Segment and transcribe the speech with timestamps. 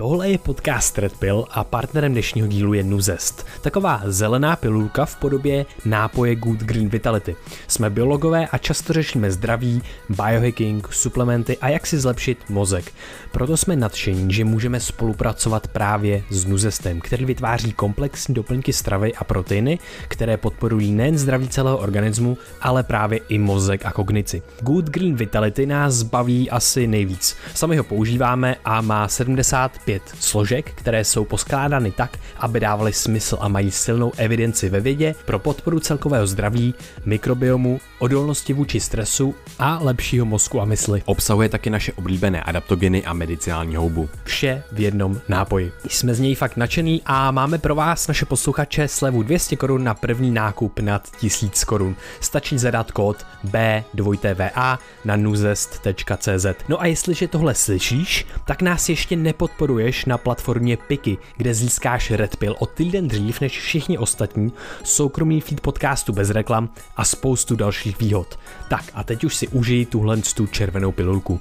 [0.00, 3.46] Tohle je podcast Red Pill a partnerem dnešního dílu je Nuzest.
[3.60, 7.36] Taková zelená pilulka v podobě nápoje Good Green Vitality.
[7.68, 12.92] Jsme biologové a často řešíme zdraví, biohacking, suplementy a jak si zlepšit mozek.
[13.32, 19.24] Proto jsme nadšení, že můžeme spolupracovat právě s Nuzestem, který vytváří komplexní doplňky stravy a
[19.24, 19.78] proteiny,
[20.08, 24.42] které podporují nejen zdraví celého organismu, ale právě i mozek a kognici.
[24.60, 27.36] Good Green Vitality nás baví asi nejvíc.
[27.54, 33.38] Sami ho používáme a má 75 pět složek, které jsou poskládány tak, aby dávaly smysl
[33.40, 36.74] a mají silnou evidenci ve vědě pro podporu celkového zdraví,
[37.04, 41.02] mikrobiomu, odolnosti vůči stresu a lepšího mozku a mysli.
[41.04, 44.08] Obsahuje taky naše oblíbené adaptogeny a medicinální houbu.
[44.24, 45.72] Vše v jednom nápoji.
[45.88, 49.94] Jsme z něj fakt nadšený a máme pro vás, naše posluchače, slevu 200 korun na
[49.94, 51.96] první nákup nad 1000 korun.
[52.20, 56.46] Stačí zadat kód B2TVA na nuzest.cz.
[56.68, 62.10] No a jestliže tohle slyšíš, tak nás ještě nepodporuje podporuješ na platformě Piky, kde získáš
[62.10, 64.52] Red Pill o týden dřív než všichni ostatní,
[64.84, 68.38] soukromý feed podcastu bez reklam a spoustu dalších výhod.
[68.68, 71.40] Tak a teď už si užij tuhle tu červenou pilulku.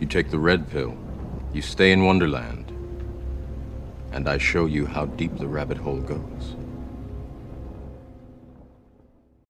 [0.00, 0.92] You take the red pill,
[1.52, 2.72] you stay in Wonderland,
[4.12, 6.56] and I show you how deep the rabbit hole goes.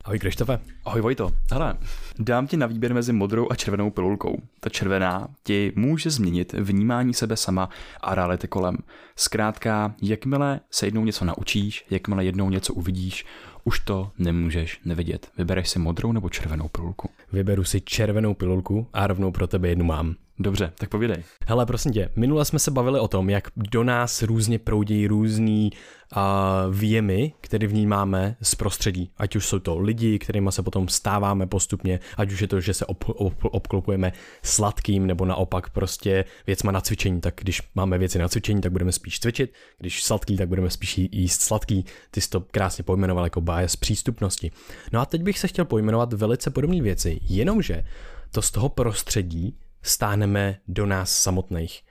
[0.05, 0.59] Ahoj Krištofe.
[0.85, 1.31] Ahoj Vojto.
[1.53, 1.75] Hele,
[2.19, 4.37] dám ti na výběr mezi modrou a červenou pilulkou.
[4.61, 7.69] Ta červená ti může změnit vnímání sebe sama
[8.01, 8.77] a reality kolem.
[9.17, 13.27] Zkrátka, jakmile se jednou něco naučíš, jakmile jednou něco uvidíš,
[13.65, 15.31] už to nemůžeš nevidět.
[15.39, 17.11] Vybereš si modrou nebo červenou pilulku?
[17.33, 20.15] Vyberu si červenou pilulku a rovnou pro tebe jednu mám.
[20.39, 21.23] Dobře, tak povídej.
[21.47, 25.71] Hele, prosím tě, minule jsme se bavili o tom, jak do nás různě proudí různý
[26.17, 29.11] uh, výjemy, které vnímáme z prostředí.
[29.19, 32.75] Ať už jsou to lidi, kterými se potom stáváme postupně, ať už je to, že
[32.75, 37.21] se ob, ob, obklopujeme sladkým, nebo naopak prostě věcma na cvičení.
[37.21, 40.99] Tak když máme věci na cvičení, tak budeme spíš cvičit, když sladký, tak budeme spíš
[40.99, 41.85] jíst sladký.
[42.11, 44.51] Ty jsi to krásně pojmenoval jako bias přístupnosti.
[44.93, 47.85] No a teď bych se chtěl pojmenovat velice podobné věci, jenomže
[48.31, 51.83] to z toho prostředí stáhneme do nás samotných.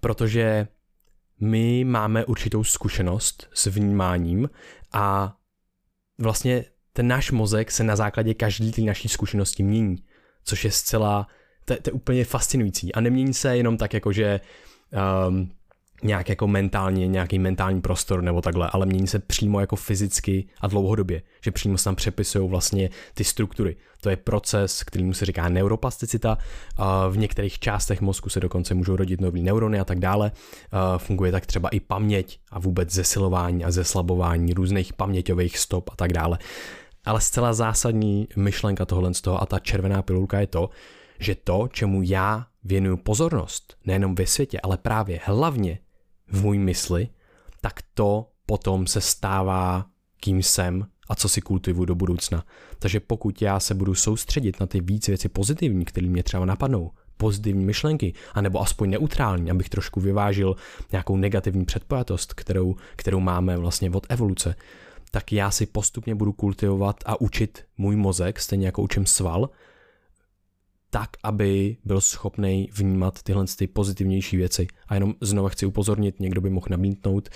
[0.00, 0.68] Protože
[1.40, 4.50] my máme určitou zkušenost s vnímáním
[4.92, 5.36] a
[6.18, 6.64] vlastně
[6.96, 9.96] ten náš mozek se na základě každé té naší zkušenosti mění,
[10.44, 11.26] což je zcela,
[11.64, 14.40] to, to je úplně fascinující a nemění se jenom tak jako, že
[15.28, 15.50] um,
[16.02, 20.66] nějak jako mentálně, nějaký mentální prostor nebo takhle, ale mění se přímo jako fyzicky a
[20.66, 23.76] dlouhodobě, že přímo se tam přepisují vlastně ty struktury.
[24.00, 26.38] To je proces, kterýmu se říká neuroplasticita.
[27.10, 30.32] V některých částech mozku se dokonce můžou rodit nový neurony a tak dále.
[30.96, 36.12] Funguje tak třeba i paměť a vůbec zesilování a zeslabování různých paměťových stop a tak
[36.12, 36.38] dále.
[37.04, 40.70] Ale zcela zásadní myšlenka tohle z toho a ta červená pilulka je to,
[41.18, 45.78] že to, čemu já věnuju pozornost, nejenom ve světě, ale právě hlavně
[46.28, 47.08] v můj mysli,
[47.60, 49.86] tak to potom se stává
[50.24, 52.44] kým jsem a co si kultivuju do budoucna.
[52.78, 56.90] Takže pokud já se budu soustředit na ty víc věci pozitivní, které mě třeba napadnou,
[57.16, 60.56] pozitivní myšlenky, anebo aspoň neutrální, abych trošku vyvážil
[60.92, 64.54] nějakou negativní předpojatost, kterou, kterou máme vlastně od evoluce,
[65.14, 69.50] tak já si postupně budu kultivovat a učit můj mozek, stejně jako učím sval,
[70.90, 74.66] tak, aby byl schopný vnímat tyhle ty pozitivnější věci.
[74.88, 77.28] A jenom znova chci upozornit, někdo by mohl nabídnout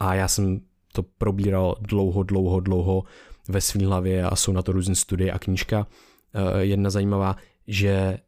[0.00, 0.60] a já jsem
[0.92, 3.04] to probíral dlouho, dlouho, dlouho
[3.48, 5.86] ve své hlavě a jsou na to různé studie a knížka.
[6.34, 8.18] Eh, jedna zajímavá, že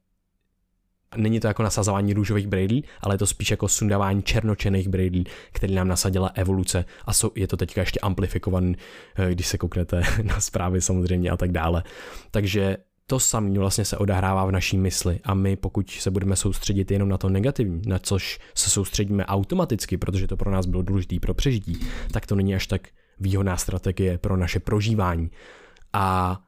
[1.17, 5.75] není to jako nasazování růžových braidlí, ale je to spíš jako sundávání černočených braidlí, který
[5.75, 8.77] nám nasadila evoluce a jsou, je to teďka ještě amplifikovaný,
[9.17, 11.83] eh, když se kouknete na zprávy samozřejmě a tak dále.
[12.31, 12.77] Takže
[13.07, 17.09] to samé vlastně se odehrává v naší mysli a my pokud se budeme soustředit jenom
[17.09, 21.35] na to negativní, na což se soustředíme automaticky, protože to pro nás bylo důležité pro
[21.35, 22.89] přežití, tak to není až tak
[23.21, 25.31] výhodná strategie pro naše prožívání.
[25.93, 26.39] A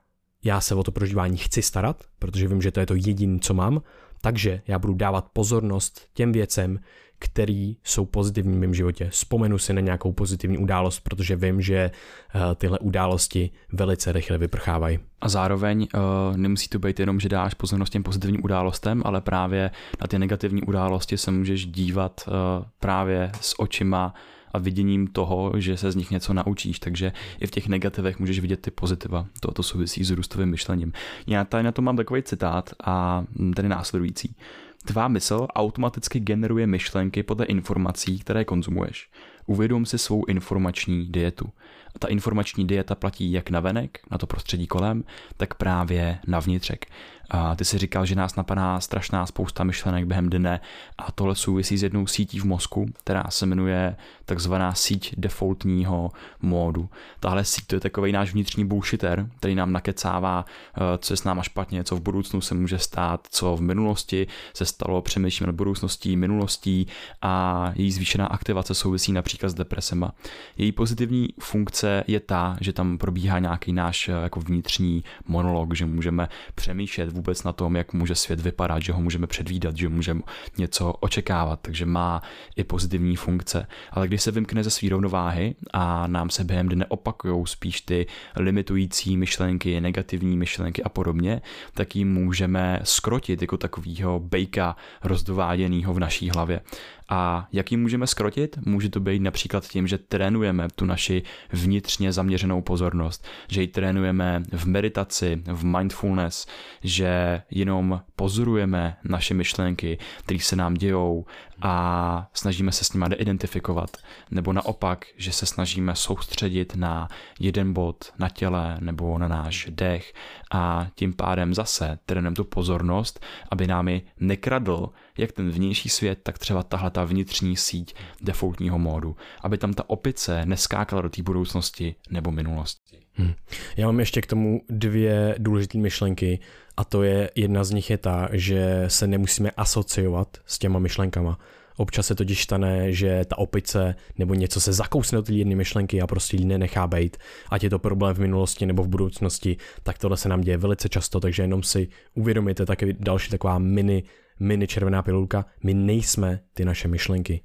[0.44, 3.54] já se o to prožívání chci starat, protože vím, že to je to jediné, co
[3.54, 3.82] mám,
[4.20, 6.78] takže já budu dávat pozornost těm věcem,
[7.18, 9.08] které jsou pozitivní v mém životě.
[9.10, 14.98] Vzpomenu si na nějakou pozitivní událost, protože vím, že eh, tyhle události velice rychle vyprchávají.
[15.20, 19.70] A zároveň uh, nemusí to být jenom, že dáš pozornost těm pozitivním událostem, ale právě
[20.00, 22.34] na ty negativní události se můžeš dívat uh,
[22.80, 24.14] právě s očima
[24.56, 26.78] a viděním toho, že se z nich něco naučíš.
[26.78, 29.26] Takže i v těch negativech můžeš vidět ty pozitiva.
[29.40, 30.92] To, to souvisí s růstovým myšlením.
[31.26, 33.24] Já tady na to mám takový citát a
[33.56, 34.36] ten je následující.
[34.84, 39.10] Tvá mysl automaticky generuje myšlenky podle informací, které konzumuješ.
[39.46, 41.52] Uvědom si svou informační dietu.
[41.94, 45.04] A ta informační dieta platí jak na venek, na to prostředí kolem,
[45.36, 46.86] tak právě na vnitřek.
[47.30, 50.60] A ty si říkal, že nás napadá strašná spousta myšlenek během dne
[50.98, 56.10] a tohle souvisí s jednou sítí v mozku, která se jmenuje takzvaná síť defaultního
[56.42, 56.88] módu.
[57.20, 61.24] Tahle síť to je takový náš vnitřní bullshitter, který nám nakecává, eh, co je s
[61.24, 65.56] náma špatně, co v budoucnu se může stát, co v minulosti se stalo, přemýšlíme nad
[65.56, 66.86] budoucností, minulostí
[67.22, 70.12] a její zvýšená aktivace souvisí například s depresema.
[70.56, 75.86] Její pozitivní funkce je ta, že tam probíhá nějaký náš eh, jako vnitřní monolog, že
[75.86, 80.20] můžeme přemýšlet vůbec na tom, jak může svět vypadat, že ho můžeme předvídat, že můžeme
[80.58, 82.22] něco očekávat, takže má
[82.56, 83.66] i pozitivní funkce.
[83.90, 88.06] Ale když se vymkne ze své rovnováhy a nám se během dne opakují spíš ty
[88.36, 91.40] limitující myšlenky, negativní myšlenky a podobně,
[91.74, 96.60] tak ji můžeme skrotit jako takového bejka rozdováděného v naší hlavě.
[97.08, 98.58] A jak ji můžeme skrotit?
[98.66, 101.22] Může to být například tím, že trénujeme tu naši
[101.52, 106.46] vnitřně zaměřenou pozornost, že ji trénujeme v meditaci, v mindfulness,
[106.82, 107.05] že
[107.50, 111.26] jenom pozorujeme naše myšlenky, které se nám dějou
[111.62, 113.96] a snažíme se s nimi neidentifikovat,
[114.30, 117.08] nebo naopak, že se snažíme soustředit na
[117.40, 120.12] jeden bod na těle nebo na náš dech
[120.50, 126.38] a tím pádem zase trénujeme tu pozornost, aby námi nekradl jak ten vnější svět, tak
[126.38, 131.94] třeba tahle ta vnitřní síť defaultního módu, aby tam ta opice neskákala do té budoucnosti
[132.10, 132.98] nebo minulosti.
[133.12, 133.34] Hmm.
[133.76, 136.38] Já mám ještě k tomu dvě důležité myšlenky
[136.76, 141.38] a to je, jedna z nich je ta, že se nemusíme asociovat s těma myšlenkama.
[141.76, 146.00] Občas se totiž stane, že ta opice nebo něco se zakousne do té jedné myšlenky
[146.00, 147.16] a prostě ji nenechá být.
[147.50, 150.88] Ať je to problém v minulosti nebo v budoucnosti, tak tohle se nám děje velice
[150.88, 154.02] často, takže jenom si uvědomíte taky další taková mini,
[154.40, 155.44] mini červená pilulka.
[155.64, 157.40] My nejsme ty naše myšlenky.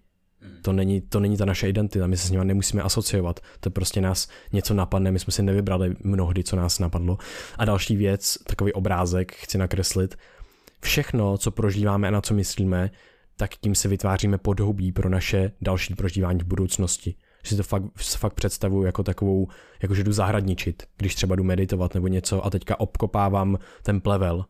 [0.62, 3.40] To není, to není ta naše identita, my se s nimi nemusíme asociovat.
[3.60, 7.18] To prostě nás něco napadne, my jsme si nevybrali mnohdy, co nás napadlo.
[7.58, 10.16] A další věc, takový obrázek chci nakreslit.
[10.82, 12.92] Všechno, co prožíváme a na co myslíme,
[13.38, 17.16] tak tím se vytváříme podhoubí pro naše další prožívání v budoucnosti.
[17.44, 17.84] Že si to fakt,
[18.18, 19.48] fakt představuju jako takovou,
[19.82, 24.46] jako že jdu zahradničit, když třeba jdu meditovat nebo něco a teďka obkopávám ten plevel.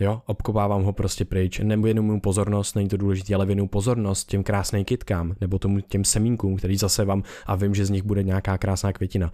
[0.00, 4.24] Jo, obkopávám ho prostě pryč, nebo jenom mu pozornost, není to důležité, ale věnuju pozornost
[4.28, 8.02] těm krásným kytkám, nebo tomu těm semínkům, který zase vám a vím, že z nich
[8.02, 9.32] bude nějaká krásná květina.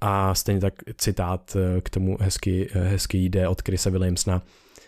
[0.00, 4.42] A stejně tak citát eh, k tomu hezky, eh, hezky jde od Chrisa Williamsona,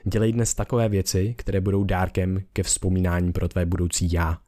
[0.09, 4.39] Dělej dnes takové věci, které budou dárkem ke vzpomínání pro tvé budoucí já.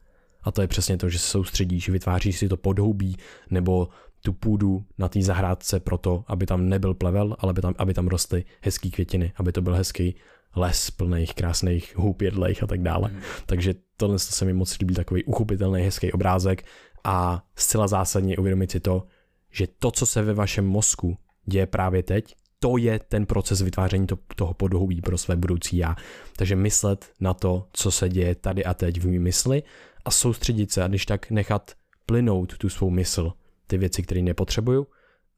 [0.43, 3.17] A to je přesně to, že se soustředíš, vytváříš si to podhoubí
[3.49, 3.89] nebo
[4.21, 8.07] tu půdu na té zahrádce proto, aby tam nebyl plevel, ale aby tam, aby tam
[8.07, 10.15] rostly hezký květiny, aby to byl hezký
[10.55, 13.09] les plných krásných hůb jedlejch a tak dále.
[13.09, 13.19] Mm.
[13.45, 16.63] Takže tohle se mi moc líbí, takový uchopitelný hezký obrázek
[17.03, 19.03] a zcela zásadně uvědomit si to,
[19.51, 24.07] že to, co se ve vašem mozku děje právě teď, to je ten proces vytváření
[24.07, 25.95] to, toho podhoubí pro své budoucí já.
[26.35, 29.63] Takže myslet na to, co se děje tady a teď v mý mysli
[30.05, 31.71] a soustředit se a když tak nechat
[32.05, 33.33] plynout tu svou mysl,
[33.67, 34.87] ty věci, které nepotřebuju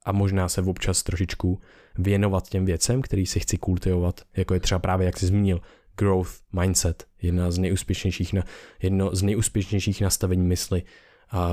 [0.04, 1.60] a možná se občas trošičku
[1.98, 5.60] věnovat těm věcem, který si chci kultivovat, jako je třeba právě, jak jsi zmínil,
[5.96, 8.34] growth mindset, jedna z nejúspěšnějších,
[8.82, 10.82] jedno z nejúspěšnějších nastavení mysli,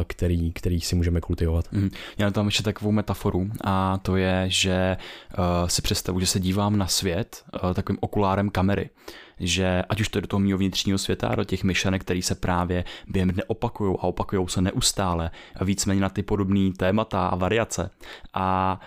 [0.08, 1.72] který, který si můžeme kultivovat.
[1.72, 1.90] Mm.
[2.18, 4.98] Já tam ještě takovou metaforu a to je, že
[5.38, 8.90] uh, si představu, že se dívám na svět uh, takovým okulárem kamery
[9.40, 12.36] že ať už to je do toho mého vnitřního světa, do těch myšlenek, které se
[12.36, 17.36] právě během dne opakují a opakují se neustále a víceméně na ty podobné témata a
[17.36, 17.90] variace.
[18.34, 18.80] A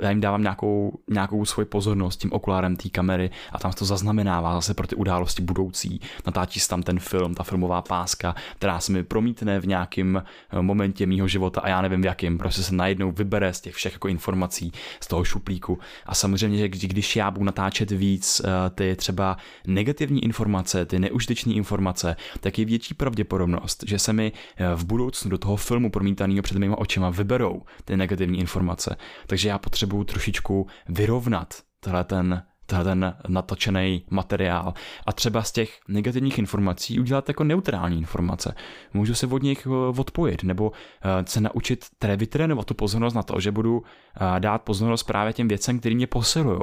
[0.00, 3.84] já jim dávám nějakou, nějakou svoji pozornost tím okulárem té kamery a tam se to
[3.84, 6.00] zaznamenává zase pro ty události budoucí.
[6.26, 10.62] Natáčí se tam ten film, ta filmová páska, která se mi promítne v nějakém eh,
[10.62, 13.92] momentě mýho života a já nevím v jakém, prostě se najednou vybere z těch všech
[13.92, 15.78] jako informací z toho šuplíku.
[16.06, 21.52] A samozřejmě, že když já budu natáčet víc uh, ty třeba negativní informace, ty neužitečné
[21.54, 24.32] informace, tak je větší pravděpodobnost, že se mi
[24.74, 28.96] v budoucnu do toho filmu promítaného před mýma očima vyberou ty negativní informace.
[29.26, 32.42] Takže já potřebuju trošičku vyrovnat tenhle ten
[32.84, 34.74] ten natočený materiál
[35.06, 38.54] a třeba z těch negativních informací udělat jako neutrální informace.
[38.94, 41.84] Můžu se od nich eh, odpojit nebo eh, se naučit
[42.16, 43.82] vytrénovat tu pozornost na to, že budu
[44.16, 46.60] eh, dát pozornost právě těm věcem, které mě posilují,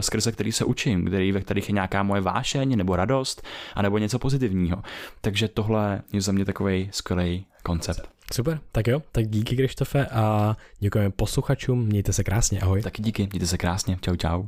[0.00, 3.42] skrze který se učím, který, ve kterých je nějaká moje vášeň nebo radost,
[3.74, 4.82] anebo něco pozitivního.
[5.20, 8.08] Takže tohle je za mě takový skvělý koncept.
[8.32, 12.82] Super, tak jo, tak díky Krištofe a děkujeme posluchačům, mějte se krásně, ahoj.
[12.82, 14.44] Taky díky, mějte se krásně, čau čau.